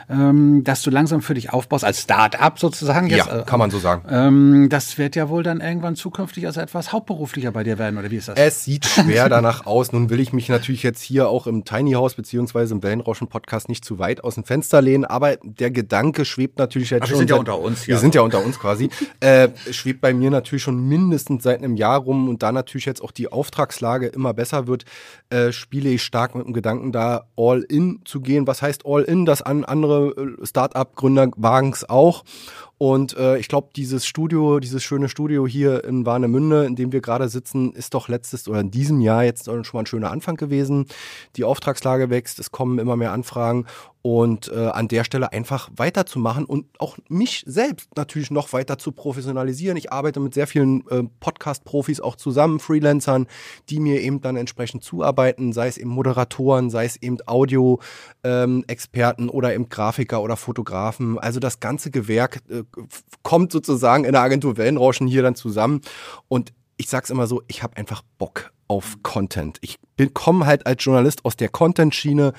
[0.08, 3.08] ähm, das du langsam für dich aufbaust, als Start-up sozusagen.
[3.08, 4.02] Jetzt, Ja, äh, kann man so sagen.
[4.10, 8.10] ähm, das wird ja wohl dann irgendwann zukünftig also etwas hauptberuflicher bei dir werden, oder
[8.10, 8.38] wie ist das?
[8.38, 9.92] Es sieht schwer danach aus.
[9.92, 13.68] Nun will ich mich natürlich jetzt hier auch im Tiny House beziehungsweise im Wellenrauschen Podcast
[13.68, 17.14] nicht zu weit aus dem Fenster lehnen, aber der Gedanke schwebt natürlich jetzt Aber wir
[17.14, 17.18] schon.
[17.20, 18.00] sind ja unter uns, Wir ja.
[18.00, 18.90] sind ja unter uns quasi.
[19.20, 23.02] äh, schwebt bei mir natürlich schon mindestens seit einem Jahr rum und da natürlich jetzt
[23.02, 24.84] auch die Auftragslage immer besser wird,
[25.30, 28.46] äh, spiele ich stark mit dem Gedanken, da all in zu gehen.
[28.46, 29.23] Was heißt all in?
[29.24, 32.24] Das an andere äh, Start-up-Gründer wagen es auch.
[32.84, 37.00] Und äh, ich glaube, dieses Studio, dieses schöne Studio hier in Warnemünde, in dem wir
[37.00, 40.36] gerade sitzen, ist doch letztes oder in diesem Jahr jetzt schon mal ein schöner Anfang
[40.36, 40.84] gewesen.
[41.36, 43.64] Die Auftragslage wächst, es kommen immer mehr Anfragen
[44.06, 48.92] und äh, an der Stelle einfach weiterzumachen und auch mich selbst natürlich noch weiter zu
[48.92, 49.78] professionalisieren.
[49.78, 53.26] Ich arbeite mit sehr vielen äh, Podcast-Profis auch zusammen, Freelancern,
[53.70, 59.54] die mir eben dann entsprechend zuarbeiten, sei es eben Moderatoren, sei es eben Audio-Experten oder
[59.54, 61.18] eben Grafiker oder Fotografen.
[61.18, 62.64] Also das ganze Gewerk äh,
[63.22, 65.80] kommt sozusagen in der Agentur Wellenrauschen hier dann zusammen
[66.28, 69.58] und ich sag's immer so, ich habe einfach Bock auf Content.
[69.60, 69.78] Ich
[70.14, 72.32] komme halt als Journalist aus der Content-Schiene.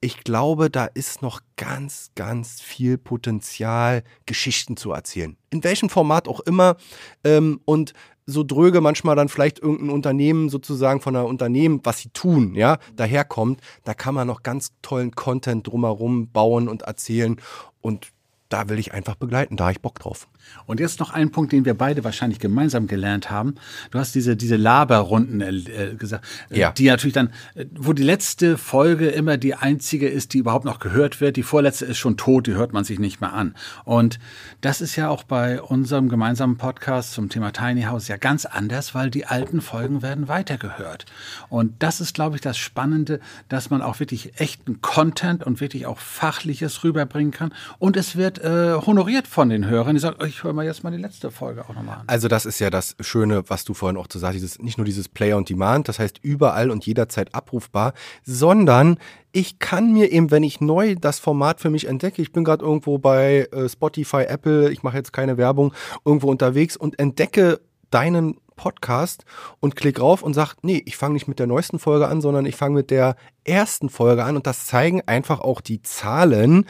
[0.00, 5.36] Ich glaube, da ist noch ganz, ganz viel Potenzial, Geschichten zu erzählen.
[5.50, 6.76] In welchem Format auch immer.
[7.24, 7.92] Ähm, und
[8.24, 12.78] so dröge manchmal dann vielleicht irgendein Unternehmen sozusagen von einer Unternehmen, was sie tun, ja,
[12.94, 17.40] daherkommt, da kann man noch ganz tollen Content drumherum bauen und erzählen.
[17.80, 18.12] Und
[18.52, 20.28] da will ich einfach begleiten, da habe ich Bock drauf.
[20.66, 23.54] Und jetzt noch ein Punkt, den wir beide wahrscheinlich gemeinsam gelernt haben.
[23.90, 26.72] Du hast diese, diese Laberrunden äh, äh, gesagt, äh, Ja.
[26.72, 30.78] die natürlich dann, äh, wo die letzte Folge immer die einzige ist, die überhaupt noch
[30.80, 31.36] gehört wird.
[31.36, 33.54] Die vorletzte ist schon tot, die hört man sich nicht mehr an.
[33.84, 34.18] Und
[34.60, 38.94] das ist ja auch bei unserem gemeinsamen Podcast zum Thema Tiny House ja ganz anders,
[38.94, 41.06] weil die alten Folgen werden weitergehört.
[41.48, 45.86] Und das ist, glaube ich, das Spannende, dass man auch wirklich echten Content und wirklich
[45.86, 47.54] auch Fachliches rüberbringen kann.
[47.78, 50.82] Und es wird äh, honoriert von den Hörern, die sagen, oh, ich höre mal jetzt
[50.82, 52.04] mal die letzte Folge auch nochmal an.
[52.08, 54.84] Also das ist ja das Schöne, was du vorhin auch zu sagst, dieses, nicht nur
[54.84, 58.98] dieses Play on Demand, das heißt überall und jederzeit abrufbar, sondern
[59.30, 62.64] ich kann mir eben, wenn ich neu das Format für mich entdecke, ich bin gerade
[62.64, 65.72] irgendwo bei äh, Spotify, Apple, ich mache jetzt keine Werbung,
[66.04, 69.24] irgendwo unterwegs und entdecke deinen Podcast
[69.60, 72.46] und klick rauf und sag, nee, ich fange nicht mit der neuesten Folge an, sondern
[72.46, 76.66] ich fange mit der ersten Folge an und das zeigen einfach auch die Zahlen,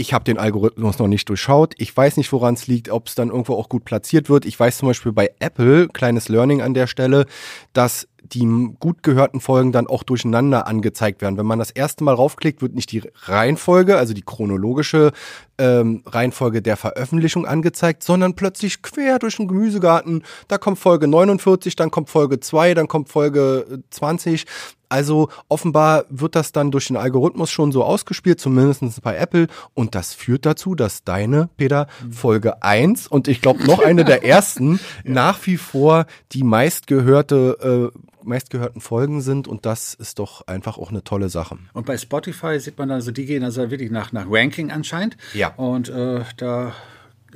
[0.00, 1.74] ich habe den Algorithmus noch nicht durchschaut.
[1.76, 4.46] Ich weiß nicht, woran es liegt, ob es dann irgendwo auch gut platziert wird.
[4.46, 7.26] Ich weiß zum Beispiel bei Apple, kleines Learning an der Stelle,
[7.72, 11.38] dass die gut gehörten Folgen dann auch durcheinander angezeigt werden.
[11.38, 15.12] Wenn man das erste Mal raufklickt, wird nicht die Reihenfolge, also die chronologische
[15.58, 20.22] ähm, Reihenfolge der Veröffentlichung angezeigt, sondern plötzlich quer durch den Gemüsegarten.
[20.46, 24.46] Da kommt Folge 49, dann kommt Folge 2, dann kommt Folge 20.
[24.88, 29.48] Also offenbar wird das dann durch den Algorithmus schon so ausgespielt, zumindest bei Apple.
[29.74, 34.24] Und das führt dazu, dass deine, Peter, Folge 1 und ich glaube noch eine der
[34.28, 35.12] ersten ja.
[35.12, 37.98] nach wie vor die meistgehörte äh,
[38.28, 41.58] meistgehörten Folgen sind und das ist doch einfach auch eine tolle Sache.
[41.72, 45.16] Und bei Spotify sieht man also, die gehen also wirklich nach, nach Ranking anscheinend.
[45.34, 45.54] Ja.
[45.54, 46.74] Und äh, da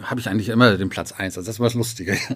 [0.01, 1.37] habe ich eigentlich immer den Platz 1.
[1.37, 2.17] Also das war das Lustige.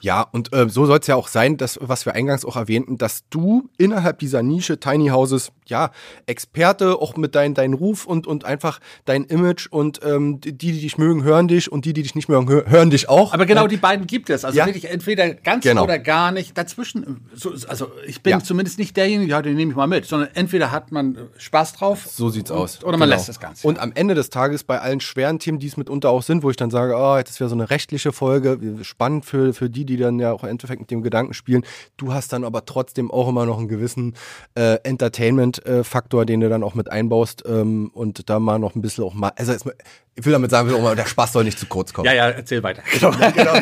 [0.00, 2.98] Ja, und äh, so soll es ja auch sein, dass, was wir eingangs auch erwähnten,
[2.98, 5.92] dass du innerhalb dieser Nische Tiny Houses, ja,
[6.26, 10.80] Experte, auch mit deinem dein Ruf und, und einfach dein Image und ähm, die, die
[10.80, 13.32] dich mögen, hören dich und die, die dich nicht mögen, hören dich auch.
[13.32, 14.44] Aber genau die beiden gibt es.
[14.44, 14.66] Also ja.
[14.66, 15.84] wirklich entweder ganz genau.
[15.84, 16.56] oder gar nicht.
[16.58, 18.40] Dazwischen, so, also ich bin ja.
[18.40, 22.06] zumindest nicht derjenige, ja, den nehme ich mal mit, sondern entweder hat man Spaß drauf.
[22.06, 22.84] So sieht's und, aus.
[22.84, 23.16] Oder man genau.
[23.16, 23.64] lässt es ganz.
[23.64, 26.50] Und am Ende des Tages bei allen schweren Themen, die es mitunter auch sind, wo
[26.50, 29.84] ich dann sage, sage, oh, jetzt wäre so eine rechtliche Folge, spannend für, für die,
[29.84, 31.64] die dann ja auch im Endeffekt mit dem Gedanken spielen.
[31.96, 34.14] Du hast dann aber trotzdem auch immer noch einen gewissen
[34.54, 39.04] äh, Entertainment-Faktor, den du dann auch mit einbaust ähm, und da mal noch ein bisschen
[39.04, 39.70] auch mal, also
[40.16, 42.06] ich will damit sagen, der Spaß soll nicht zu kurz kommen.
[42.06, 42.82] Ja, ja, erzähl weiter.
[42.94, 43.10] Genau.
[43.10, 43.54] genau.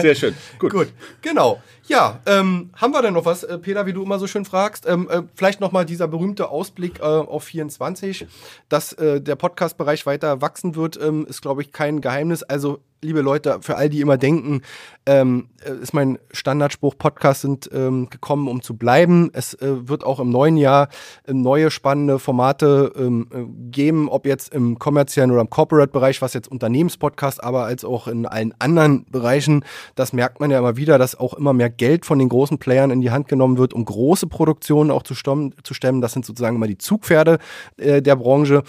[0.00, 0.34] Sehr schön.
[0.58, 0.72] Gut.
[0.72, 1.60] Gut, genau.
[1.86, 4.86] Ja, ähm, haben wir denn noch was, äh, Peter, wie du immer so schön fragst?
[4.86, 8.26] Ähm, äh, vielleicht nochmal dieser berühmte Ausblick äh, auf 24,
[8.70, 12.42] dass äh, der Podcast-Bereich weiter wachsen wird, ähm, ist, glaube ich, kein Geheimnis.
[12.42, 14.62] Also liebe Leute, für all die immer denken,
[15.06, 19.30] ähm, äh, ist mein Standardspruch, Podcasts sind ähm, gekommen, um zu bleiben.
[19.32, 20.88] Es äh, wird auch im neuen Jahr
[21.26, 26.32] äh, neue spannende Formate ähm, äh, geben, ob jetzt im kommerziellen oder im Corporate-Bereich, was
[26.32, 29.64] jetzt Unternehmenspodcast, aber als auch in allen anderen Bereichen.
[29.96, 32.92] Das merkt man ja immer wieder, dass auch immer mehr Geld von den großen Playern
[32.92, 36.00] in die Hand genommen wird, um große Produktionen auch zu, stemmen.
[36.00, 37.38] Das sind sozusagen immer die Zugpferde
[37.78, 38.62] äh, der Branche.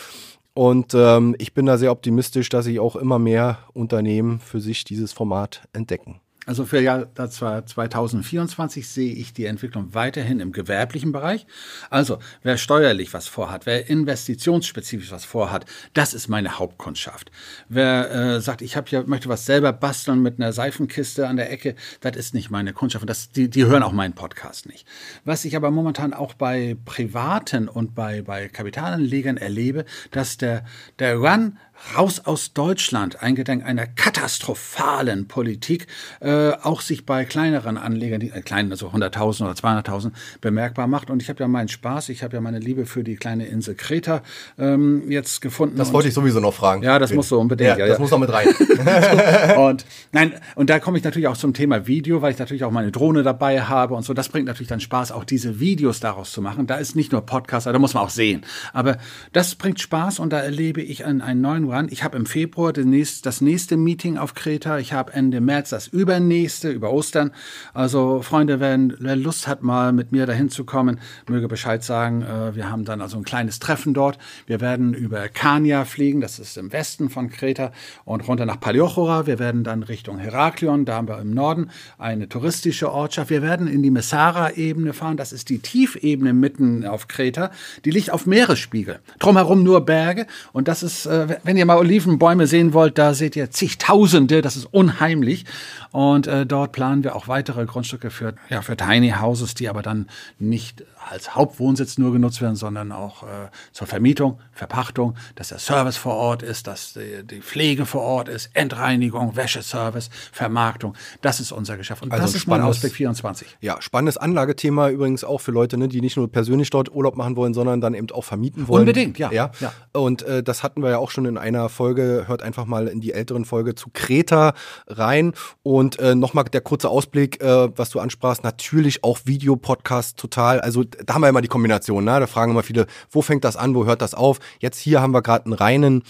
[0.54, 4.84] Und ähm, ich bin da sehr optimistisch, dass sich auch immer mehr Unternehmen für sich
[4.84, 6.20] dieses Format entdecken.
[6.46, 11.46] Also für Jahr 2024 sehe ich die Entwicklung weiterhin im gewerblichen Bereich.
[11.90, 17.32] Also wer steuerlich was vorhat, wer investitionsspezifisch was vorhat, das ist meine Hauptkundschaft.
[17.70, 21.52] Wer äh, sagt, ich habe ja möchte was selber basteln mit einer Seifenkiste an der
[21.52, 23.04] Ecke, das ist nicht meine Kundschaft.
[23.04, 24.86] Und das, die, die hören auch meinen Podcast nicht.
[25.24, 30.66] Was ich aber momentan auch bei Privaten und bei bei Kapitalanlegern erlebe, dass der
[31.00, 31.58] der Run
[31.96, 35.88] raus aus Deutschland, eingedenk einer katastrophalen Politik,
[36.20, 41.10] äh, auch sich bei kleineren Anlegern, die äh, kleinen, also 100.000 oder 200.000, bemerkbar macht.
[41.10, 43.76] Und ich habe ja meinen Spaß, ich habe ja meine Liebe für die kleine Insel
[43.76, 44.24] Kreta
[44.58, 45.78] ähm, jetzt gefunden.
[45.78, 46.84] Das wollte ich sowieso noch fragen.
[46.84, 47.70] Ja, das muss so unbedingt.
[47.70, 48.02] Ja, ja das ja.
[48.02, 48.48] muss noch mit rein.
[49.58, 52.72] und nein, und da komme ich natürlich auch zum Thema Video, weil ich natürlich auch
[52.72, 54.14] meine Drohne dabei habe und so.
[54.14, 56.68] Das bringt natürlich dann Spaß, auch diese Videos daraus zu machen.
[56.68, 58.46] Da ist nicht nur Podcast, da muss man auch sehen.
[58.72, 58.98] Aber
[59.32, 61.88] das bringt Spaß und da erlebe ich einen, einen neuen Run.
[61.90, 64.78] Ich habe im Februar das nächste Meeting auf Kreta.
[64.78, 67.32] Ich habe Ende März das übernächste, über Ostern.
[67.74, 72.22] Also Freunde, wenn, wer Lust hat, mal mit mir dahin zu kommen, möge Bescheid sagen.
[72.22, 74.20] Äh, wir haben dann also ein kleines Treffen dort.
[74.46, 77.72] Wir werden über Kania fliegen, das ist im Westen von Kreta,
[78.06, 79.26] und runter nach Paliochora.
[79.26, 83.30] Wir werden dann Richtung Heraklion, da haben wir im Norden eine touristische Ortschaft.
[83.30, 85.18] Wir werden in die Messara-Ebene fahren.
[85.18, 87.52] Das ist die Tiefebene mitten auf Kreta.
[87.86, 89.00] Die liegt auf Meeresspiegel.
[89.20, 90.28] Drumherum nur Berge.
[90.52, 94.56] Und das ist, äh, wenn ihr mal Olivenbäume sehen wollt, da seht ihr zigtausende, das
[94.56, 95.46] ist unheimlich.
[95.92, 99.84] Und äh, dort planen wir auch weitere Grundstücke für, ja, für Tiny Houses, die aber
[99.84, 100.08] dann
[100.40, 105.98] nicht als Hauptwohnsitz nur genutzt werden, sondern auch äh, zur Vermietung, Verpachtung, dass der Service
[105.98, 110.96] vor Ort ist, dass die, die Pflege vor Ort ist, Endreinigung, Wäscheservice, Vermarktung.
[111.22, 112.04] Das ist unser Geschäft.
[112.04, 113.58] Und also das ist mein Ausblick 24.
[113.62, 117.36] Ja, spannendes Anlagethema übrigens auch für Leute, ne, die nicht nur persönlich dort Urlaub machen
[117.36, 118.82] wollen, sondern dann eben auch vermieten wollen.
[118.82, 119.32] Unbedingt, ja.
[119.32, 119.52] ja?
[119.60, 119.74] ja.
[119.94, 122.26] Und äh, das hatten wir ja auch schon in einer Folge.
[122.28, 124.54] Hört einfach mal in die älteren Folge zu Kreta
[124.88, 125.34] rein.
[125.64, 128.44] Und äh, nochmal der kurze Ausblick, äh, was du ansprachst.
[128.44, 130.60] Natürlich auch Videopodcast total.
[130.60, 132.20] Also da haben wir immer die Kombination, ne?
[132.20, 134.40] Da fragen immer viele, wo fängt das an, wo hört das auf?
[134.60, 136.04] Jetzt hier haben wir gerade einen reinen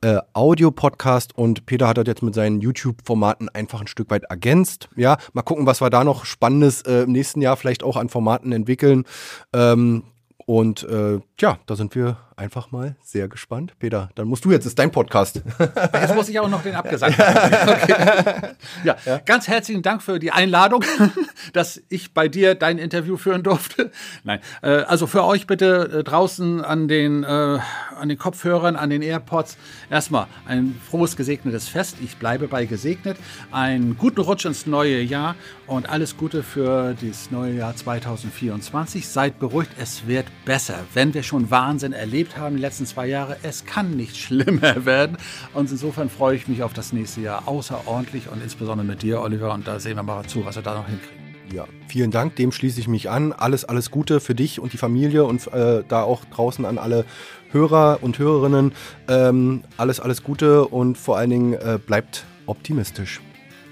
[0.00, 4.88] äh, Audio-Podcast und Peter hat das jetzt mit seinen YouTube-Formaten einfach ein Stück weit ergänzt.
[4.96, 8.08] Ja, mal gucken, was wir da noch Spannendes äh, im nächsten Jahr vielleicht auch an
[8.08, 9.04] Formaten entwickeln.
[9.52, 10.04] Ähm,
[10.48, 13.74] Und äh, ja, da sind wir einfach mal sehr gespannt.
[13.78, 15.42] Peter, dann musst du jetzt, ist dein Podcast.
[15.92, 17.68] Jetzt muss ich auch noch den abgesagt haben.
[17.68, 18.54] Okay.
[18.82, 20.82] Ja, ja, ganz herzlichen Dank für die Einladung,
[21.52, 23.90] dass ich bei dir dein Interview führen durfte.
[24.24, 28.88] Nein, äh, also für euch bitte äh, draußen an den, äh, an den Kopfhörern, an
[28.88, 29.58] den AirPods
[29.90, 31.96] erstmal ein frohes, gesegnetes Fest.
[32.02, 33.18] Ich bleibe bei gesegnet.
[33.50, 35.34] Einen guten Rutsch ins neue Jahr
[35.68, 39.06] und alles Gute für das neue Jahr 2024.
[39.06, 40.78] Seid beruhigt, es wird besser.
[40.94, 45.18] Wenn wir schon Wahnsinn erlebt haben die letzten zwei Jahre, es kann nicht schlimmer werden.
[45.54, 49.52] Und insofern freue ich mich auf das nächste Jahr außerordentlich und insbesondere mit dir, Oliver.
[49.52, 51.28] Und da sehen wir mal zu, was wir da noch hinkriegen.
[51.52, 53.32] Ja, vielen Dank, dem schließe ich mich an.
[53.32, 57.06] Alles, alles Gute für dich und die Familie und äh, da auch draußen an alle
[57.52, 58.72] Hörer und Hörerinnen.
[59.08, 63.20] Ähm, alles, alles Gute und vor allen Dingen äh, bleibt optimistisch.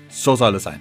[0.08, 0.80] So soll es sein.